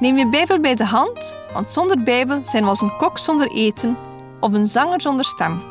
Neem 0.00 0.16
je 0.18 0.28
Bijbel 0.28 0.60
bij 0.60 0.74
de 0.74 0.84
hand, 0.84 1.34
want 1.52 1.72
zonder 1.72 2.02
Bijbel 2.02 2.44
zijn 2.44 2.62
we 2.62 2.68
als 2.68 2.80
een 2.80 2.96
kok 2.96 3.18
zonder 3.18 3.50
eten 3.50 3.96
of 4.40 4.52
een 4.52 4.66
zanger 4.66 5.00
zonder 5.00 5.24
stem. 5.24 5.62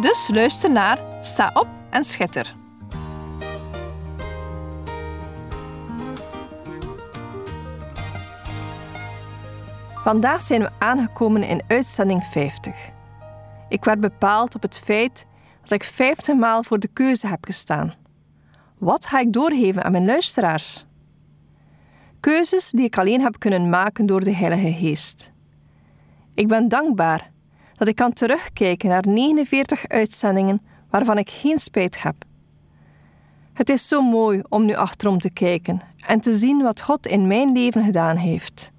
Dus 0.00 0.28
luister 0.32 0.70
naar, 0.70 0.98
sta 1.20 1.50
op 1.54 1.68
en 1.90 2.04
schitter. 2.04 2.54
Vandaag 9.94 10.40
zijn 10.40 10.60
we 10.60 10.70
aangekomen 10.78 11.42
in 11.42 11.62
uitzending 11.66 12.24
50. 12.24 12.74
Ik 13.68 13.84
werd 13.84 14.00
bepaald 14.00 14.54
op 14.54 14.62
het 14.62 14.78
feit 14.78 15.26
dat 15.60 15.70
ik 15.70 15.84
50 15.84 16.36
maal 16.36 16.62
voor 16.62 16.78
de 16.78 16.88
keuze 16.88 17.26
heb 17.26 17.44
gestaan. 17.44 17.94
Wat 18.78 19.06
ga 19.06 19.20
ik 19.20 19.32
doorgeven 19.32 19.84
aan 19.84 19.92
mijn 19.92 20.06
luisteraars? 20.06 20.86
Keuzes 22.24 22.70
die 22.70 22.84
ik 22.84 22.98
alleen 22.98 23.20
heb 23.20 23.38
kunnen 23.38 23.68
maken 23.68 24.06
door 24.06 24.24
de 24.24 24.34
Heilige 24.34 24.72
Geest. 24.72 25.32
Ik 26.34 26.48
ben 26.48 26.68
dankbaar 26.68 27.30
dat 27.76 27.88
ik 27.88 27.94
kan 27.94 28.12
terugkijken 28.12 28.88
naar 28.88 29.04
49 29.08 29.88
uitzendingen 29.88 30.62
waarvan 30.90 31.18
ik 31.18 31.30
geen 31.30 31.58
spijt 31.58 32.02
heb. 32.02 32.14
Het 33.52 33.68
is 33.68 33.88
zo 33.88 34.02
mooi 34.02 34.42
om 34.48 34.64
nu 34.64 34.74
achterom 34.74 35.18
te 35.18 35.30
kijken 35.30 35.80
en 36.06 36.20
te 36.20 36.36
zien 36.36 36.62
wat 36.62 36.80
God 36.80 37.06
in 37.06 37.26
mijn 37.26 37.52
leven 37.52 37.84
gedaan 37.84 38.16
heeft. 38.16 38.70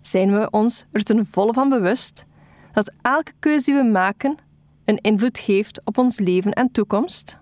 Zijn 0.00 0.32
we 0.32 0.50
ons 0.50 0.86
er 0.92 1.02
ten 1.02 1.26
volle 1.26 1.52
van 1.52 1.68
bewust 1.68 2.26
dat 2.72 2.94
elke 3.02 3.32
keuze 3.38 3.64
die 3.64 3.74
we 3.74 3.88
maken 3.88 4.36
een 4.84 4.98
invloed 4.98 5.38
heeft 5.38 5.84
op 5.84 5.98
ons 5.98 6.18
leven 6.18 6.52
en 6.52 6.72
toekomst? 6.72 7.38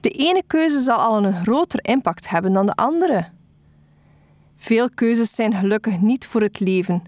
De 0.00 0.10
ene 0.10 0.42
keuze 0.46 0.80
zal 0.80 0.98
al 0.98 1.24
een 1.24 1.32
groter 1.32 1.84
impact 1.84 2.28
hebben 2.28 2.52
dan 2.52 2.66
de 2.66 2.74
andere. 2.74 3.38
Veel 4.62 4.90
keuzes 4.90 5.34
zijn 5.34 5.54
gelukkig 5.54 6.00
niet 6.00 6.26
voor 6.26 6.40
het 6.40 6.60
leven 6.60 7.02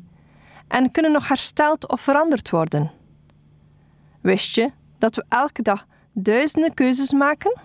en 0.68 0.90
kunnen 0.90 1.12
nog 1.12 1.28
hersteld 1.28 1.88
of 1.88 2.00
veranderd 2.00 2.50
worden. 2.50 2.90
Wist 4.20 4.54
je 4.54 4.70
dat 4.98 5.16
we 5.16 5.24
elke 5.28 5.62
dag 5.62 5.86
duizenden 6.12 6.74
keuzes 6.74 7.12
maken? 7.12 7.60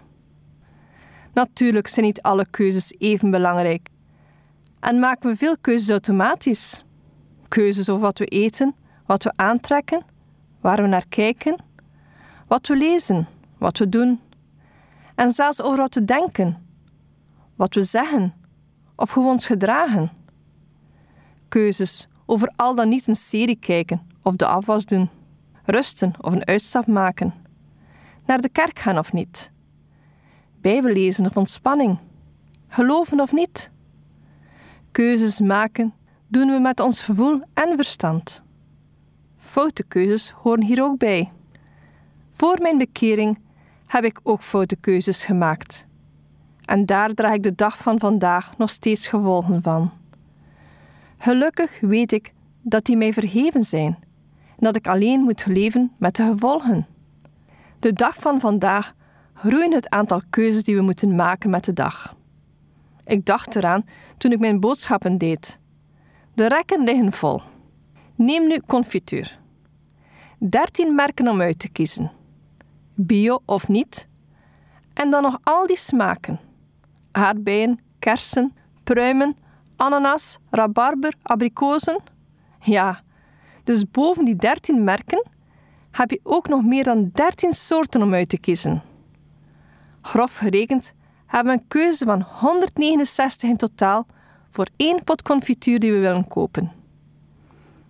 Natuurlijk 1.33 1.87
zijn 1.87 2.05
niet 2.05 2.21
alle 2.21 2.45
keuzes 2.49 2.93
even 2.97 3.31
belangrijk 3.31 3.89
en 4.79 4.99
maken 4.99 5.29
we 5.29 5.35
veel 5.35 5.57
keuzes 5.61 5.89
automatisch. 5.89 6.85
Keuzes 7.47 7.89
over 7.89 8.03
wat 8.03 8.19
we 8.19 8.25
eten, 8.25 8.75
wat 9.05 9.23
we 9.23 9.31
aantrekken, 9.35 10.05
waar 10.61 10.81
we 10.81 10.87
naar 10.87 11.07
kijken, 11.09 11.63
wat 12.47 12.67
we 12.67 12.75
lezen, 12.75 13.27
wat 13.57 13.77
we 13.77 13.89
doen 13.89 14.19
en 15.15 15.31
zelfs 15.31 15.61
over 15.61 15.77
wat 15.77 15.95
we 15.95 16.05
denken, 16.05 16.67
wat 17.55 17.73
we 17.73 17.83
zeggen 17.83 18.33
of 18.97 19.13
we 19.13 19.19
ons 19.19 19.45
gedragen. 19.45 20.11
Keuzes 21.47 22.07
over 22.25 22.53
al 22.55 22.75
dan 22.75 22.89
niet 22.89 23.07
een 23.07 23.15
serie 23.15 23.59
kijken 23.59 24.01
of 24.21 24.35
de 24.35 24.45
afwas 24.45 24.85
doen, 24.85 25.09
rusten 25.63 26.13
of 26.21 26.33
een 26.33 26.45
uitstap 26.45 26.87
maken, 26.87 27.33
naar 28.25 28.41
de 28.41 28.49
kerk 28.49 28.79
gaan 28.79 28.97
of 28.97 29.13
niet, 29.13 29.51
Bijbel 30.61 30.91
lezen 30.91 31.25
of 31.25 31.37
ontspanning, 31.37 31.97
geloven 32.67 33.19
of 33.19 33.31
niet. 33.31 33.71
Keuzes 34.91 35.39
maken 35.39 35.93
doen 36.27 36.49
we 36.49 36.59
met 36.59 36.79
ons 36.79 37.03
gevoel 37.03 37.41
en 37.53 37.75
verstand. 37.75 38.43
Foute 39.37 39.83
keuzes 39.83 40.29
horen 40.31 40.63
hier 40.63 40.83
ook 40.83 40.97
bij. 40.97 41.31
Voor 42.31 42.57
mijn 42.61 42.77
bekering 42.77 43.39
heb 43.85 44.03
ik 44.03 44.19
ook 44.23 44.41
foute 44.41 44.75
keuzes 44.75 45.25
gemaakt. 45.25 45.86
En 46.67 46.85
daar 46.85 47.13
draag 47.13 47.33
ik 47.33 47.43
de 47.43 47.55
dag 47.55 47.77
van 47.77 47.99
vandaag 47.99 48.57
nog 48.57 48.69
steeds 48.69 49.07
gevolgen 49.07 49.61
van. 49.61 49.91
Gelukkig 51.17 51.79
weet 51.79 52.11
ik 52.11 52.33
dat 52.61 52.85
die 52.85 52.97
mij 52.97 53.13
vergeven 53.13 53.63
zijn 53.63 53.97
en 54.49 54.63
dat 54.63 54.75
ik 54.75 54.87
alleen 54.87 55.21
moet 55.21 55.45
leven 55.45 55.91
met 55.97 56.15
de 56.15 56.23
gevolgen. 56.23 56.87
De 57.79 57.93
dag 57.93 58.15
van 58.15 58.39
vandaag 58.39 58.93
groeit 59.33 59.73
het 59.73 59.89
aantal 59.89 60.21
keuzes 60.29 60.63
die 60.63 60.75
we 60.75 60.81
moeten 60.81 61.15
maken 61.15 61.49
met 61.49 61.65
de 61.65 61.73
dag. 61.73 62.15
Ik 63.05 63.25
dacht 63.25 63.55
eraan 63.55 63.85
toen 64.17 64.31
ik 64.31 64.39
mijn 64.39 64.59
boodschappen 64.59 65.17
deed. 65.17 65.59
De 66.33 66.47
rekken 66.47 66.83
liggen 66.83 67.11
vol. 67.11 67.41
Neem 68.15 68.47
nu 68.47 68.59
confituur. 68.65 69.39
13 70.37 70.95
merken 70.95 71.27
om 71.27 71.41
uit 71.41 71.59
te 71.59 71.69
kiezen. 71.69 72.11
Bio 72.93 73.39
of 73.45 73.67
niet. 73.67 74.07
En 74.93 75.09
dan 75.09 75.21
nog 75.21 75.37
al 75.43 75.67
die 75.67 75.77
smaken. 75.77 76.46
Aardbeien, 77.17 77.79
kersen, 77.99 78.53
pruimen, 78.83 79.35
ananas, 79.75 80.37
rabarber, 80.49 81.13
abrikozen. 81.21 81.99
Ja, 82.61 83.01
dus 83.63 83.91
boven 83.91 84.25
die 84.25 84.35
13 84.35 84.83
merken 84.83 85.29
heb 85.91 86.11
je 86.11 86.19
ook 86.23 86.47
nog 86.47 86.63
meer 86.63 86.83
dan 86.83 87.09
13 87.13 87.53
soorten 87.53 88.01
om 88.01 88.13
uit 88.13 88.29
te 88.29 88.39
kiezen. 88.39 88.81
Grof 90.01 90.37
gerekend 90.37 90.93
hebben 91.25 91.53
we 91.53 91.59
een 91.59 91.67
keuze 91.67 92.05
van 92.05 92.21
169 92.21 93.49
in 93.49 93.57
totaal 93.57 94.05
voor 94.49 94.67
één 94.75 95.03
pot 95.03 95.21
confituur 95.21 95.79
die 95.79 95.91
we 95.91 95.99
willen 95.99 96.27
kopen. 96.27 96.71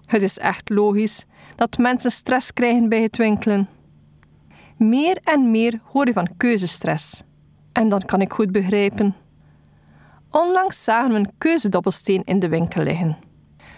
Het 0.05 0.21
is 0.21 0.37
echt 0.37 0.69
logisch 0.69 1.25
dat 1.55 1.77
mensen 1.77 2.11
stress 2.11 2.53
krijgen 2.53 2.89
bij 2.89 3.01
het 3.01 3.17
winkelen. 3.17 3.67
Meer 4.77 5.17
en 5.23 5.51
meer 5.51 5.79
hoor 5.83 6.05
je 6.05 6.13
van 6.13 6.29
keuzestress. 6.37 7.25
En 7.77 7.89
dat 7.89 8.05
kan 8.05 8.21
ik 8.21 8.33
goed 8.33 8.51
begrijpen. 8.51 9.15
Onlangs 10.31 10.83
zagen 10.83 11.11
we 11.11 11.15
een 11.15 11.31
keuzedobbelsteen 11.37 12.23
in 12.23 12.39
de 12.39 12.49
winkel 12.49 12.83
liggen. 12.83 13.17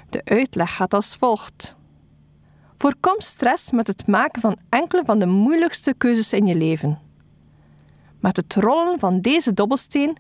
De 0.10 0.22
uitleg 0.24 0.76
gaat 0.76 0.94
als 0.94 1.16
volgt. 1.16 1.76
Voorkom 2.78 3.16
stress 3.18 3.72
met 3.72 3.88
het 3.88 4.08
maken 4.08 4.42
van 4.42 4.58
enkele 4.70 5.04
van 5.06 5.20
de 5.20 5.26
moeilijkste 5.26 5.94
keuzes 5.98 6.34
in 6.34 6.46
je 6.46 6.56
leven. 6.56 7.00
Met 8.20 8.38
het 8.38 8.56
rollen 8.56 9.00
van 9.00 9.22
deze 9.22 9.54
dobbelsteen 9.54 10.18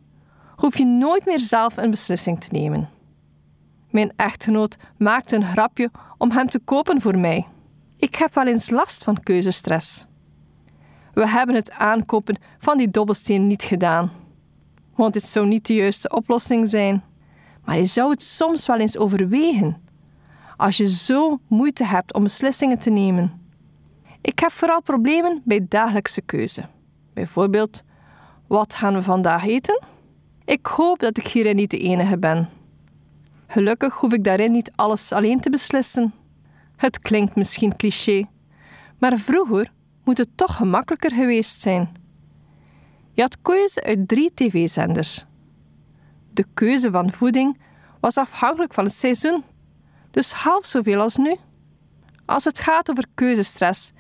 hoef 0.55 0.77
je 0.77 0.85
nooit 0.85 1.25
meer 1.25 1.39
zelf 1.39 1.77
een 1.77 1.89
beslissing 1.89 2.41
te 2.41 2.49
nemen. 2.51 2.89
Mijn 3.89 4.13
echtgenoot 4.15 4.77
maakte 4.97 5.35
een 5.35 5.45
grapje 5.45 5.91
om 6.17 6.31
hem 6.31 6.49
te 6.49 6.59
kopen 6.59 7.01
voor 7.01 7.17
mij. 7.17 7.47
Ik 7.97 8.15
heb 8.15 8.33
wel 8.33 8.47
eens 8.47 8.69
last 8.69 9.03
van 9.03 9.23
keuzestress. 9.23 10.05
We 11.13 11.29
hebben 11.29 11.55
het 11.55 11.71
aankopen 11.71 12.37
van 12.57 12.77
die 12.77 12.89
dobbelsteen 12.89 13.47
niet 13.47 13.63
gedaan, 13.63 14.11
want 14.95 15.13
dit 15.13 15.23
zou 15.23 15.47
niet 15.47 15.65
de 15.65 15.73
juiste 15.73 16.09
oplossing 16.09 16.69
zijn. 16.69 17.03
Maar 17.65 17.77
je 17.77 17.85
zou 17.85 18.09
het 18.09 18.23
soms 18.23 18.65
wel 18.65 18.77
eens 18.77 18.97
overwegen, 18.97 19.81
als 20.57 20.77
je 20.77 20.89
zo 20.89 21.39
moeite 21.47 21.83
hebt 21.83 22.13
om 22.13 22.23
beslissingen 22.23 22.79
te 22.79 22.89
nemen. 22.89 23.41
Ik 24.21 24.39
heb 24.39 24.51
vooral 24.51 24.81
problemen 24.81 25.41
bij 25.45 25.65
dagelijkse 25.69 26.21
keuze. 26.21 26.63
Bijvoorbeeld, 27.13 27.83
wat 28.47 28.73
gaan 28.73 28.93
we 28.93 29.03
vandaag 29.03 29.45
eten? 29.45 29.83
Ik 30.45 30.65
hoop 30.65 30.99
dat 30.99 31.17
ik 31.17 31.27
hierin 31.27 31.55
niet 31.55 31.71
de 31.71 31.79
enige 31.79 32.17
ben. 32.17 32.49
Gelukkig 33.47 33.93
hoef 33.93 34.13
ik 34.13 34.23
daarin 34.23 34.51
niet 34.51 34.71
alles 34.75 35.11
alleen 35.11 35.39
te 35.39 35.49
beslissen. 35.49 36.13
Het 36.75 36.99
klinkt 36.99 37.35
misschien 37.35 37.75
cliché, 37.75 38.25
maar 38.97 39.17
vroeger 39.17 39.71
moet 40.09 40.17
het 40.17 40.37
toch 40.37 40.55
gemakkelijker 40.55 41.11
geweest 41.11 41.61
zijn. 41.61 41.89
Je 43.13 43.21
had 43.21 43.41
keuze 43.41 43.83
uit 43.83 44.07
drie 44.07 44.31
tv-zenders. 44.33 45.25
De 46.33 46.45
keuze 46.53 46.91
van 46.91 47.11
voeding 47.11 47.59
was 47.99 48.17
afhankelijk 48.17 48.73
van 48.73 48.83
het 48.83 48.93
seizoen, 48.93 49.43
dus 50.11 50.31
half 50.31 50.65
zoveel 50.65 51.01
als 51.01 51.15
nu. 51.17 51.35
Als 52.25 52.43
het 52.43 52.59
gaat 52.59 52.89
over 52.89 53.05
keuzestress, 53.13 53.91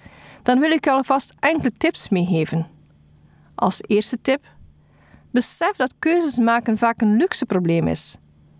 dan 0.43 0.59
wil 0.59 0.71
ik 0.71 0.83
je 0.83 0.91
alvast 0.91 1.33
enkele 1.39 1.71
tips 1.77 2.09
meegeven. 2.09 2.67
Als 3.55 3.81
eerste 3.81 4.21
tip: 4.21 4.45
besef 5.31 5.75
dat 5.75 5.95
keuzes 5.99 6.37
maken 6.37 6.77
vaak 6.77 7.01
een 7.01 7.15
luxe 7.15 7.45
probleem 7.45 7.87
is. 7.87 8.17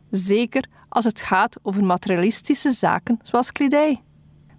Zeker 0.09 0.67
als 0.89 1.05
het 1.05 1.21
gaat 1.21 1.57
over 1.61 1.85
materialistische 1.85 2.71
zaken 2.71 3.19
zoals 3.23 3.51
kledij. 3.51 4.03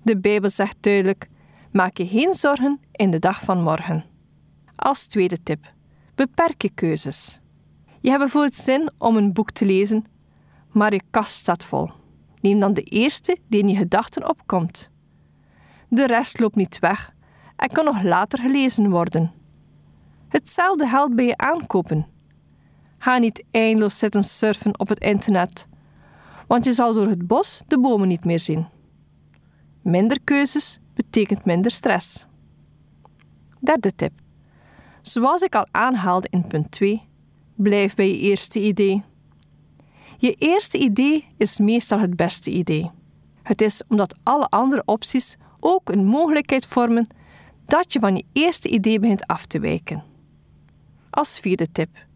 De 0.02 0.18
Bijbel 0.18 0.50
zegt 0.50 0.76
duidelijk: 0.80 1.28
maak 1.72 1.96
je 1.96 2.06
geen 2.06 2.34
zorgen 2.34 2.80
in 2.92 3.10
de 3.10 3.18
dag 3.18 3.40
van 3.40 3.62
morgen. 3.62 4.04
Als 4.76 5.06
tweede 5.06 5.42
tip: 5.42 5.72
beperk 6.14 6.62
je 6.62 6.70
keuzes. 6.70 7.40
Je 8.00 8.08
hebt 8.08 8.22
bijvoorbeeld 8.22 8.54
zin 8.54 8.90
om 8.98 9.16
een 9.16 9.32
boek 9.32 9.50
te 9.50 9.64
lezen, 9.64 10.04
maar 10.72 10.92
je 10.92 11.02
kast 11.10 11.32
staat 11.32 11.64
vol. 11.64 11.90
Neem 12.40 12.60
dan 12.60 12.74
de 12.74 12.82
eerste 12.82 13.38
die 13.48 13.60
in 13.60 13.68
je 13.68 13.76
gedachten 13.76 14.28
opkomt. 14.28 14.90
De 15.88 16.06
rest 16.06 16.40
loopt 16.40 16.56
niet 16.56 16.78
weg 16.78 17.14
en 17.56 17.68
kan 17.68 17.84
nog 17.84 18.02
later 18.02 18.38
gelezen 18.38 18.90
worden. 18.90 19.32
Hetzelfde 20.28 20.86
geldt 20.86 21.14
bij 21.14 21.24
je 21.24 21.36
aankopen. 21.36 22.06
Ga 22.98 23.18
niet 23.18 23.44
eindeloos 23.50 23.98
zitten 23.98 24.24
surfen 24.24 24.78
op 24.80 24.88
het 24.88 25.00
internet, 25.00 25.68
want 26.46 26.64
je 26.64 26.72
zal 26.72 26.92
door 26.92 27.06
het 27.06 27.26
bos 27.26 27.62
de 27.66 27.78
bomen 27.80 28.08
niet 28.08 28.24
meer 28.24 28.40
zien. 28.40 28.66
Minder 29.82 30.20
keuzes 30.24 30.79
betekent 31.00 31.44
minder 31.44 31.70
stress. 31.70 32.26
Derde 33.60 33.94
tip. 33.94 34.12
Zoals 35.02 35.42
ik 35.42 35.54
al 35.54 35.66
aanhaalde 35.70 36.28
in 36.30 36.46
punt 36.46 36.70
2, 36.70 37.02
blijf 37.54 37.94
bij 37.94 38.08
je 38.08 38.18
eerste 38.18 38.60
idee. 38.60 39.02
Je 40.18 40.32
eerste 40.32 40.78
idee 40.78 41.26
is 41.36 41.58
meestal 41.58 41.98
het 41.98 42.16
beste 42.16 42.50
idee. 42.50 42.90
Het 43.42 43.60
is 43.60 43.82
omdat 43.88 44.18
alle 44.22 44.46
andere 44.48 44.82
opties 44.84 45.36
ook 45.60 45.88
een 45.88 46.04
mogelijkheid 46.04 46.66
vormen 46.66 47.06
dat 47.64 47.92
je 47.92 47.98
van 47.98 48.16
je 48.16 48.24
eerste 48.32 48.68
idee 48.68 48.98
begint 48.98 49.26
af 49.26 49.46
te 49.46 49.60
wijken. 49.60 50.04
Als 51.10 51.40
vierde 51.40 51.72
tip. 51.72 52.06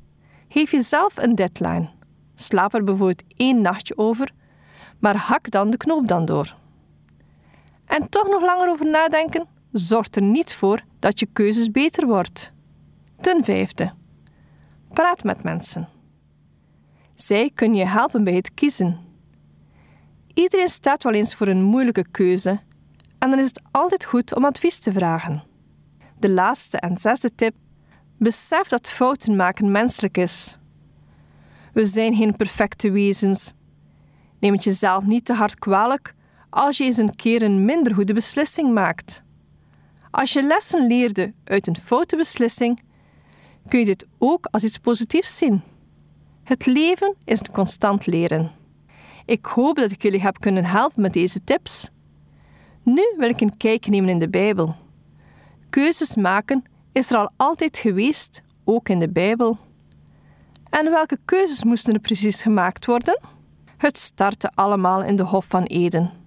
Geef 0.49 0.71
jezelf 0.71 1.17
een 1.17 1.35
deadline. 1.35 1.89
Slaap 2.35 2.75
er 2.75 2.85
bijvoorbeeld 2.85 3.23
één 3.37 3.61
nachtje 3.61 3.99
over, 3.99 4.31
maar 4.99 5.17
hak 5.17 5.51
dan 5.51 5.71
de 5.71 5.77
knoop 5.77 6.09
dan 6.09 6.25
door. 6.25 6.63
En 7.87 8.09
toch 8.09 8.29
nog 8.29 8.43
langer 8.43 8.69
over 8.69 8.87
nadenken 8.87 9.47
zorgt 9.73 10.17
er 10.17 10.23
niet 10.23 10.55
voor 10.55 10.81
dat 10.99 11.19
je 11.19 11.27
keuzes 11.33 11.71
beter 11.71 12.07
wordt. 12.07 12.53
Ten 13.21 13.45
vijfde. 13.45 13.93
Praat 14.91 15.25
met 15.25 15.43
mensen. 15.43 15.89
Zij 17.15 17.51
kunnen 17.55 17.79
je 17.79 17.87
helpen 17.87 18.25
bij 18.25 18.35
het 18.35 18.55
kiezen. 18.55 18.99
Iedereen 20.35 20.69
staat 20.69 21.03
wel 21.03 21.13
eens 21.13 21.35
voor 21.35 21.49
een 21.49 21.63
moeilijke 21.63 22.11
keuze 22.11 22.61
en 23.19 23.31
dan 23.31 23.39
is 23.39 23.47
het 23.47 23.63
altijd 23.71 24.05
goed 24.05 24.35
om 24.35 24.45
advies 24.45 24.79
te 24.79 24.93
vragen. 24.93 25.43
De 26.19 26.31
laatste 26.31 26.79
en 26.79 26.97
zesde 26.97 27.35
tip: 27.35 27.55
besef 28.17 28.69
dat 28.69 28.91
fouten 28.91 29.37
maken 29.37 29.71
menselijk 29.71 30.17
is. 30.17 30.59
We 31.73 31.87
zijn 31.87 32.15
geen 32.15 32.37
perfecte 32.37 32.91
wezens. 32.91 33.53
Neem 34.39 34.53
het 34.53 34.65
jezelf 34.65 35.05
niet 35.05 35.25
te 35.25 35.33
hard 35.33 35.59
kwalijk 35.59 36.15
als 36.55 36.79
je 36.79 36.85
eens 36.85 36.97
een 36.97 37.17
keer 37.17 37.43
een 37.43 37.65
minder 37.65 37.95
goede 37.95 38.15
beslissing 38.15 38.73
maakt. 38.73 39.23
Als 40.11 40.33
je 40.33 40.43
lessen 40.43 40.87
leerde 40.87 41.33
uit 41.45 41.67
een 41.67 41.77
foute 41.77 42.17
beslissing, 42.17 42.81
kun 43.69 43.79
je 43.79 43.85
dit 43.85 44.07
ook 44.19 44.47
als 44.51 44.65
iets 44.65 44.79
positiefs 44.79 45.37
zien. 45.39 45.63
Het 46.45 46.67
leven 46.67 47.15
is 47.25 47.39
een 47.39 47.53
constant 47.53 48.07
leren. 48.07 48.51
Ik 49.27 49.47
hoop 49.47 49.77
dat 49.77 49.91
ik 49.91 50.03
jullie 50.03 50.21
heb 50.21 50.41
kunnen 50.41 50.65
helpen 50.65 51.03
met 51.03 51.13
deze 51.13 51.45
tips. 51.45 51.91
Nu 52.83 53.03
wil 53.17 53.29
ik 53.29 53.41
een 53.41 53.57
kijkje 53.57 53.91
nemen 53.91 54.11
in 54.11 54.19
de 54.19 54.29
Bijbel. 54.29 54.77
Keuzes 55.71 56.17
maken 56.17 56.63
is 56.93 57.11
er 57.11 57.17
al 57.17 57.31
altijd 57.37 57.79
geweest, 57.79 58.43
ook 58.65 58.89
in 58.89 58.99
de 58.99 59.09
Bijbel. 59.09 59.59
En 60.71 60.91
welke 60.91 61.19
keuzes 61.25 61.65
moesten 61.65 61.95
er 61.95 62.01
precies 62.01 62.43
gemaakt 62.43 62.87
worden? 62.87 63.21
Het 63.77 63.99
startte 63.99 64.51
allemaal 64.55 65.03
in 65.03 65.17
de 65.17 65.23
Hof 65.23 65.47
van 65.47 65.63
Eden. 65.63 66.24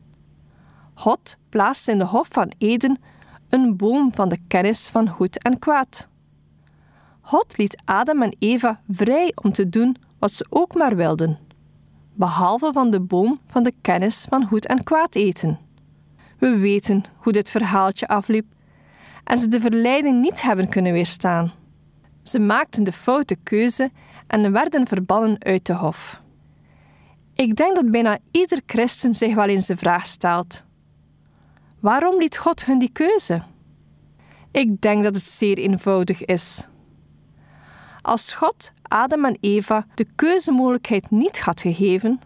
God 0.97 1.37
plaatste 1.49 1.91
in 1.91 1.97
de 1.97 2.05
Hof 2.05 2.27
van 2.31 2.51
Eden 2.57 2.99
een 3.49 3.77
boom 3.77 4.13
van 4.13 4.29
de 4.29 4.37
kennis 4.47 4.89
van 4.89 5.09
goed 5.09 5.43
en 5.43 5.59
kwaad. 5.59 6.07
God 7.21 7.57
liet 7.57 7.81
Adam 7.85 8.21
en 8.21 8.35
Eva 8.39 8.81
vrij 8.89 9.31
om 9.43 9.51
te 9.51 9.69
doen 9.69 9.95
wat 10.19 10.31
ze 10.31 10.45
ook 10.49 10.75
maar 10.75 10.95
wilden, 10.95 11.39
behalve 12.13 12.69
van 12.73 12.91
de 12.91 12.99
boom 12.99 13.39
van 13.47 13.63
de 13.63 13.73
kennis 13.81 14.25
van 14.29 14.45
goed 14.45 14.65
en 14.65 14.83
kwaad 14.83 15.15
eten. 15.15 15.59
We 16.39 16.57
weten 16.57 17.03
hoe 17.17 17.33
dit 17.33 17.51
verhaaltje 17.51 18.07
afliep 18.07 18.45
en 19.23 19.37
ze 19.37 19.47
de 19.47 19.59
verleiding 19.59 20.21
niet 20.21 20.41
hebben 20.41 20.69
kunnen 20.69 20.93
weerstaan. 20.93 21.51
Ze 22.23 22.39
maakten 22.39 22.83
de 22.83 22.91
foute 22.91 23.35
keuze 23.43 23.91
en 24.27 24.51
werden 24.51 24.87
verbannen 24.87 25.43
uit 25.43 25.65
de 25.65 25.73
hof. 25.73 26.21
Ik 27.33 27.55
denk 27.55 27.75
dat 27.75 27.91
bijna 27.91 28.17
ieder 28.31 28.61
christen 28.65 29.15
zich 29.15 29.35
wel 29.35 29.47
eens 29.47 29.67
de 29.67 29.77
vraag 29.77 30.07
stelt: 30.07 30.65
waarom 31.79 32.17
liet 32.19 32.37
God 32.37 32.65
hun 32.65 32.79
die 32.79 32.91
keuze? 32.91 33.43
Ik 34.51 34.81
denk 34.81 35.03
dat 35.03 35.15
het 35.15 35.23
zeer 35.23 35.57
eenvoudig 35.57 36.25
is. 36.25 36.67
Als 38.01 38.33
God 38.33 38.71
Adam 38.81 39.25
en 39.25 39.37
Eva 39.39 39.85
de 39.95 40.07
keuzemogelijkheid 40.15 41.11
niet 41.11 41.39
had 41.39 41.61
gegeven, 41.61 42.19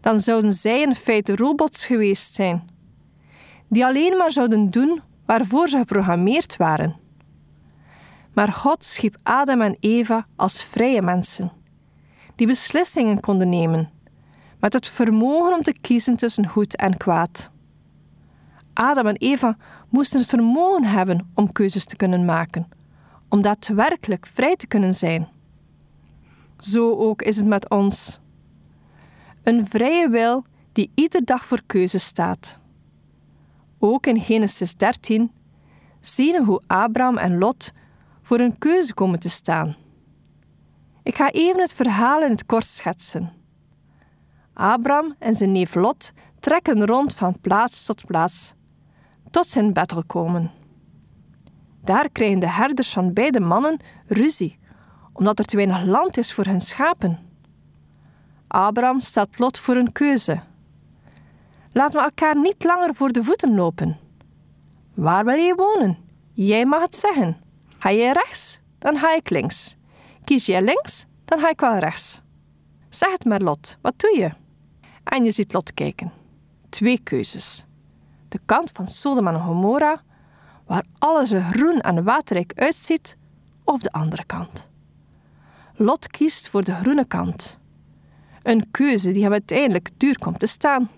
dan 0.00 0.20
zouden 0.20 0.52
zij 0.52 0.80
in 0.80 0.94
feite 0.94 1.36
robots 1.36 1.86
geweest 1.86 2.34
zijn, 2.34 2.70
die 3.68 3.84
alleen 3.84 4.16
maar 4.16 4.32
zouden 4.32 4.70
doen 4.70 5.02
waarvoor 5.26 5.68
ze 5.68 5.76
geprogrammeerd 5.76 6.56
waren. 6.56 6.96
Maar 8.32 8.52
God 8.52 8.84
schiep 8.84 9.16
Adam 9.22 9.60
en 9.60 9.76
Eva 9.80 10.26
als 10.36 10.64
vrije 10.64 11.02
mensen, 11.02 11.52
die 12.34 12.46
beslissingen 12.46 13.20
konden 13.20 13.48
nemen, 13.48 13.90
met 14.60 14.72
het 14.72 14.88
vermogen 14.88 15.54
om 15.54 15.62
te 15.62 15.74
kiezen 15.80 16.16
tussen 16.16 16.46
goed 16.46 16.76
en 16.76 16.96
kwaad. 16.96 17.50
Adam 18.78 19.06
en 19.06 19.16
Eva 19.16 19.56
moesten 19.88 20.20
het 20.20 20.28
vermogen 20.28 20.84
hebben 20.84 21.30
om 21.34 21.52
keuzes 21.52 21.84
te 21.84 21.96
kunnen 21.96 22.24
maken 22.24 22.68
om 23.28 23.42
daadwerkelijk 23.42 24.26
vrij 24.26 24.56
te 24.56 24.66
kunnen 24.66 24.94
zijn. 24.94 25.28
Zo 26.58 26.96
ook 26.96 27.22
is 27.22 27.36
het 27.36 27.46
met 27.46 27.70
ons. 27.70 28.20
Een 29.42 29.66
vrije 29.66 30.08
wil 30.08 30.44
die 30.72 30.90
iedere 30.94 31.24
dag 31.24 31.46
voor 31.46 31.62
keuze 31.66 31.98
staat. 31.98 32.60
Ook 33.78 34.06
in 34.06 34.20
Genesis 34.20 34.74
13 34.74 35.32
zien 36.00 36.32
we 36.32 36.44
hoe 36.44 36.62
Abraham 36.66 37.16
en 37.16 37.38
Lot 37.38 37.72
voor 38.22 38.40
een 38.40 38.58
keuze 38.58 38.94
komen 38.94 39.18
te 39.18 39.30
staan. 39.30 39.76
Ik 41.02 41.16
ga 41.16 41.30
even 41.30 41.60
het 41.60 41.74
verhaal 41.74 42.22
in 42.22 42.30
het 42.30 42.46
kort 42.46 42.66
schetsen. 42.66 43.32
Abraham 44.52 45.14
en 45.18 45.34
zijn 45.34 45.52
neef 45.52 45.74
Lot 45.74 46.12
trekken 46.40 46.86
rond 46.86 47.14
van 47.14 47.40
plaats 47.40 47.86
tot 47.86 48.06
plaats, 48.06 48.56
tot 49.30 49.56
in 49.56 49.72
Bethel 49.72 50.04
komen. 50.06 50.50
Daar 51.84 52.08
krijgen 52.10 52.40
de 52.40 52.50
herders 52.50 52.92
van 52.92 53.12
beide 53.12 53.40
mannen 53.40 53.80
ruzie, 54.06 54.58
omdat 55.12 55.38
er 55.38 55.44
te 55.44 55.56
weinig 55.56 55.84
land 55.84 56.16
is 56.16 56.32
voor 56.32 56.44
hun 56.44 56.60
schapen. 56.60 57.18
Abraham 58.46 59.00
stelt 59.00 59.38
Lot 59.38 59.58
voor 59.58 59.76
een 59.76 59.92
keuze. 59.92 60.40
Laten 61.72 61.98
we 61.98 62.04
elkaar 62.04 62.36
niet 62.36 62.64
langer 62.64 62.94
voor 62.94 63.12
de 63.12 63.22
voeten 63.24 63.54
lopen. 63.54 63.98
Waar 64.94 65.24
wil 65.24 65.34
je 65.34 65.54
wonen? 65.54 65.98
Jij 66.32 66.64
mag 66.64 66.80
het 66.80 66.96
zeggen. 66.96 67.36
Ga 67.78 67.88
je 67.88 68.12
rechts, 68.12 68.60
dan 68.78 68.98
ga 68.98 69.14
ik 69.14 69.30
links. 69.30 69.76
Kies 70.24 70.46
jij 70.46 70.62
links, 70.62 71.06
dan 71.24 71.40
ga 71.40 71.48
ik 71.48 71.60
wel 71.60 71.78
rechts. 71.78 72.20
Zeg 72.88 73.12
het 73.12 73.24
maar, 73.24 73.40
Lot, 73.40 73.76
wat 73.82 73.94
doe 73.96 74.18
je? 74.18 74.30
En 75.04 75.24
je 75.24 75.30
ziet 75.30 75.52
Lot 75.52 75.74
kijken. 75.74 76.12
Twee 76.68 77.00
keuzes. 77.02 77.67
De 78.28 78.40
kant 78.46 78.70
van 78.70 78.88
Sodom 78.88 79.26
en 79.26 79.40
Gomorra 79.40 80.02
waar 80.66 80.84
alles 80.98 81.30
er 81.30 81.42
groen 81.42 81.80
en 81.80 82.04
waterrijk 82.04 82.52
uitziet, 82.54 83.16
of 83.64 83.80
de 83.80 83.92
andere 83.92 84.24
kant. 84.24 84.68
Lot 85.74 86.06
kiest 86.06 86.48
voor 86.48 86.64
de 86.64 86.74
groene 86.74 87.06
kant. 87.06 87.58
Een 88.42 88.70
keuze 88.70 89.12
die 89.12 89.22
hem 89.22 89.32
uiteindelijk 89.32 89.90
duur 89.96 90.18
komt 90.18 90.38
te 90.38 90.46
staan. 90.46 90.90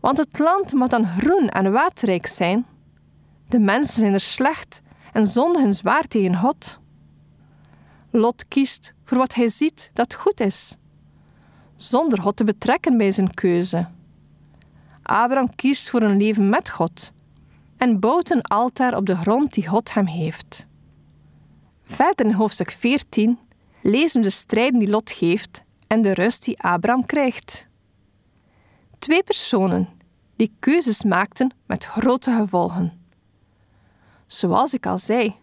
Want 0.00 0.18
het 0.18 0.38
land 0.38 0.72
moet 0.72 0.90
dan 0.90 1.06
groen 1.06 1.48
en 1.48 1.72
waterrijk 1.72 2.26
zijn. 2.26 2.66
De 3.48 3.58
mensen 3.58 3.98
zijn 3.98 4.12
er 4.12 4.20
slecht 4.20 4.82
en 5.12 5.26
zondigen 5.26 5.74
zwaar 5.74 6.02
tegen 6.02 6.36
God. 6.36 6.78
Lot 8.10 8.48
kiest 8.48 8.94
voor 9.04 9.18
wat 9.18 9.34
hij 9.34 9.48
ziet 9.48 9.90
dat 9.92 10.14
goed 10.14 10.40
is, 10.40 10.76
zonder 11.76 12.20
God 12.20 12.36
te 12.36 12.44
betrekken 12.44 12.96
bij 12.96 13.12
zijn 13.12 13.34
keuze. 13.34 13.88
Abraham 15.08 15.54
kiest 15.54 15.90
voor 15.90 16.02
een 16.02 16.16
leven 16.16 16.48
met 16.48 16.70
God 16.70 17.12
en 17.76 18.00
bouwt 18.00 18.30
een 18.30 18.42
altaar 18.42 18.96
op 18.96 19.06
de 19.06 19.16
grond 19.16 19.54
die 19.54 19.68
God 19.68 19.94
hem 19.94 20.06
heeft. 20.06 20.66
Verder 21.84 22.26
in 22.26 22.32
hoofdstuk 22.32 22.70
14 22.70 23.38
lezen 23.82 24.20
we 24.20 24.26
de 24.26 24.32
strijd 24.32 24.78
die 24.78 24.88
Lot 24.88 25.10
geeft 25.10 25.62
en 25.86 26.02
de 26.02 26.14
rust 26.14 26.44
die 26.44 26.60
Abraham 26.62 27.06
krijgt. 27.06 27.68
Twee 28.98 29.22
personen 29.22 29.88
die 30.36 30.52
keuzes 30.58 31.04
maakten 31.04 31.54
met 31.66 31.84
grote 31.84 32.30
gevolgen. 32.32 32.92
Zoals 34.26 34.74
ik 34.74 34.86
al 34.86 34.98
zei, 34.98 35.34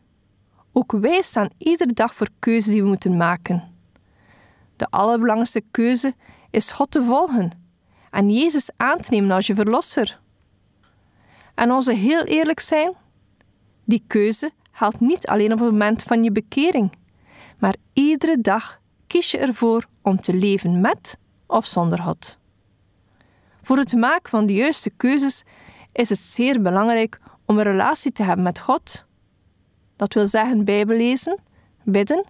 ook 0.72 0.92
wij 0.92 1.22
staan 1.22 1.50
iedere 1.58 1.94
dag 1.94 2.16
voor 2.16 2.30
keuzes 2.40 2.74
die 2.74 2.82
we 2.82 2.88
moeten 2.88 3.18
maken. 3.18 3.64
De 4.76 4.88
allerbelangrijkste 4.90 5.64
keuze 5.72 6.16
is 6.50 6.72
God 6.72 6.92
te 6.92 7.04
volgen 7.04 7.65
en 8.16 8.30
Jezus 8.30 8.70
aan 8.78 8.98
te 8.98 9.08
nemen 9.10 9.32
als 9.32 9.48
je 9.48 9.56
verlosser. 9.56 10.20
En 11.56 11.70
als 11.70 11.86
we 11.86 11.96
heel 11.96 12.24
eerlijk 12.24 12.60
zijn, 12.60 12.94
die 13.84 14.04
keuze 14.08 14.52
haalt 14.72 15.00
niet 15.00 15.28
alleen 15.28 15.52
op 15.52 15.60
het 15.60 15.72
moment 15.72 16.04
van 16.04 16.24
je 16.24 16.32
bekering, 16.32 16.92
maar 17.58 17.76
iedere 17.94 18.42
dag 18.42 18.80
kies 19.08 19.32
je 19.32 19.38
ervoor 19.38 19.86
om 20.02 20.22
te 20.22 20.34
leven 20.34 20.82
met 20.82 21.18
of 21.48 21.66
zonder 21.66 22.00
God. 22.00 22.38
Voor 23.62 23.78
het 23.78 23.94
maken 23.94 24.30
van 24.30 24.46
de 24.46 24.54
juiste 24.54 24.90
keuzes 24.90 25.44
is 25.92 26.10
het 26.10 26.20
zeer 26.20 26.62
belangrijk 26.62 27.20
om 27.46 27.58
een 27.58 27.64
relatie 27.64 28.12
te 28.12 28.24
hebben 28.24 28.44
met 28.44 28.60
God. 28.60 29.06
Dat 29.96 30.14
wil 30.14 30.28
zeggen 30.28 30.66
Bijbel 30.66 30.98
lezen, 30.98 31.40
bidden 31.84 32.26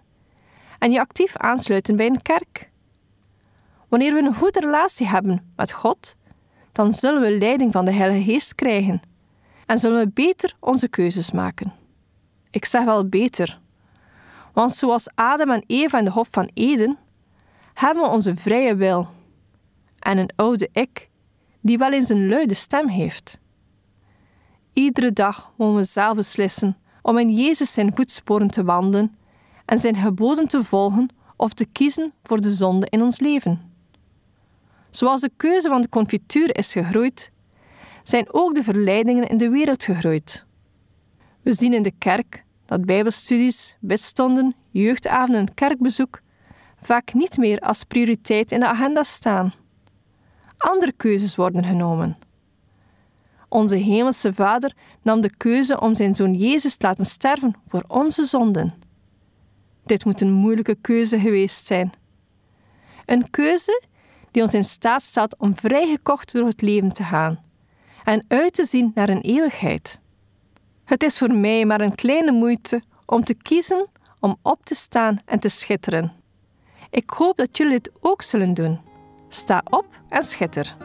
en 0.78 0.92
je 0.92 1.00
actief 1.00 1.36
aansluiten 1.36 1.96
bij 1.96 2.06
een 2.06 2.22
kerk. 2.22 2.70
Wanneer 3.88 4.14
we 4.14 4.20
een 4.20 4.34
goede 4.34 4.60
relatie 4.60 5.06
hebben 5.06 5.52
met 5.56 5.72
God, 5.72 6.16
dan 6.72 6.92
zullen 6.92 7.20
we 7.20 7.38
leiding 7.38 7.72
van 7.72 7.84
de 7.84 7.92
Heilige 7.92 8.32
Geest 8.32 8.54
krijgen 8.54 9.00
en 9.66 9.78
zullen 9.78 9.98
we 9.98 10.10
beter 10.10 10.54
onze 10.60 10.88
keuzes 10.88 11.32
maken. 11.32 11.72
Ik 12.50 12.64
zeg 12.64 12.84
wel 12.84 13.08
beter, 13.08 13.60
want 14.52 14.72
zoals 14.72 15.10
Adam 15.14 15.50
en 15.50 15.64
Eva 15.66 15.98
in 15.98 16.04
de 16.04 16.10
Hof 16.10 16.28
van 16.30 16.50
Eden, 16.54 16.98
hebben 17.74 18.02
we 18.02 18.10
onze 18.10 18.34
vrije 18.34 18.74
wil 18.74 19.08
en 19.98 20.18
een 20.18 20.30
oude 20.36 20.68
ik 20.72 21.08
die 21.60 21.78
wel 21.78 21.92
eens 21.92 22.08
een 22.08 22.28
luide 22.28 22.54
stem 22.54 22.88
heeft. 22.88 23.38
Iedere 24.72 25.12
dag 25.12 25.52
mogen 25.56 25.76
we 25.76 25.84
zelf 25.84 26.16
beslissen 26.16 26.76
om 27.02 27.18
in 27.18 27.30
Jezus 27.30 27.72
zijn 27.72 27.94
voetsporen 27.94 28.48
te 28.48 28.64
wandelen 28.64 29.16
en 29.64 29.78
zijn 29.78 29.96
geboden 29.96 30.48
te 30.48 30.62
volgen 30.62 31.08
of 31.36 31.52
te 31.52 31.66
kiezen 31.66 32.12
voor 32.22 32.40
de 32.40 32.50
zonde 32.50 32.86
in 32.90 33.02
ons 33.02 33.20
leven. 33.20 33.75
Zoals 34.96 35.20
de 35.20 35.30
keuze 35.36 35.68
van 35.68 35.80
de 35.80 35.88
confituur 35.88 36.56
is 36.56 36.72
gegroeid, 36.72 37.30
zijn 38.02 38.32
ook 38.32 38.54
de 38.54 38.62
verleidingen 38.62 39.28
in 39.28 39.36
de 39.36 39.48
wereld 39.48 39.84
gegroeid. 39.84 40.44
We 41.42 41.52
zien 41.52 41.72
in 41.72 41.82
de 41.82 41.92
kerk 41.98 42.44
dat 42.66 42.84
bijbelstudies, 42.84 43.76
bidstonden, 43.80 44.54
jeugdavonden 44.70 45.36
en 45.36 45.54
kerkbezoek 45.54 46.20
vaak 46.80 47.14
niet 47.14 47.36
meer 47.36 47.58
als 47.58 47.84
prioriteit 47.84 48.52
in 48.52 48.60
de 48.60 48.66
agenda 48.66 49.02
staan. 49.02 49.52
Andere 50.56 50.92
keuzes 50.92 51.36
worden 51.36 51.64
genomen. 51.64 52.16
Onze 53.48 53.76
Hemelse 53.76 54.32
Vader 54.32 54.72
nam 55.02 55.20
de 55.20 55.36
keuze 55.36 55.80
om 55.80 55.94
zijn 55.94 56.14
zoon 56.14 56.34
Jezus 56.34 56.76
te 56.76 56.86
laten 56.86 57.06
sterven 57.06 57.54
voor 57.66 57.84
onze 57.88 58.24
zonden. 58.24 58.74
Dit 59.84 60.04
moet 60.04 60.20
een 60.20 60.32
moeilijke 60.32 60.76
keuze 60.80 61.20
geweest 61.20 61.66
zijn. 61.66 61.92
Een 63.06 63.30
keuze 63.30 63.82
die 64.36 64.44
ons 64.44 64.54
in 64.54 64.64
staat 64.64 65.02
stelt 65.02 65.36
om 65.38 65.56
vrijgekocht 65.56 66.32
door 66.32 66.46
het 66.46 66.62
leven 66.62 66.92
te 66.92 67.02
gaan 67.02 67.38
en 68.04 68.24
uit 68.28 68.52
te 68.52 68.64
zien 68.64 68.90
naar 68.94 69.08
een 69.08 69.20
eeuwigheid. 69.20 70.00
Het 70.84 71.02
is 71.02 71.18
voor 71.18 71.34
mij 71.34 71.64
maar 71.64 71.80
een 71.80 71.94
kleine 71.94 72.32
moeite 72.32 72.82
om 73.06 73.24
te 73.24 73.34
kiezen 73.34 73.86
om 74.20 74.36
op 74.42 74.64
te 74.64 74.74
staan 74.74 75.20
en 75.24 75.38
te 75.38 75.48
schitteren. 75.48 76.12
Ik 76.90 77.10
hoop 77.10 77.36
dat 77.36 77.56
jullie 77.56 77.74
het 77.74 77.90
ook 78.00 78.22
zullen 78.22 78.54
doen. 78.54 78.80
Sta 79.28 79.62
op 79.70 79.86
en 80.08 80.22
schitter. 80.22 80.76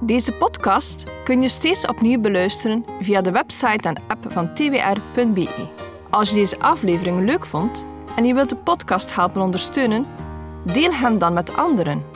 Deze 0.00 0.32
podcast 0.32 1.04
kun 1.24 1.42
je 1.42 1.48
steeds 1.48 1.86
opnieuw 1.86 2.20
beluisteren 2.20 2.84
via 3.00 3.20
de 3.20 3.30
website 3.30 3.88
en 3.88 4.02
app 4.06 4.32
van 4.32 4.54
twr.be. 4.54 5.68
Als 6.10 6.28
je 6.28 6.34
deze 6.34 6.58
aflevering 6.58 7.24
leuk 7.24 7.46
vond 7.46 7.86
en 8.16 8.24
je 8.24 8.34
wilt 8.34 8.48
de 8.48 8.56
podcast 8.56 9.14
helpen 9.14 9.40
ondersteunen, 9.40 10.06
deel 10.64 10.92
hem 10.92 11.18
dan 11.18 11.32
met 11.32 11.56
anderen. 11.56 12.15